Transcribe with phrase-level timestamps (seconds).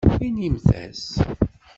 [0.27, 1.07] Inimt-as.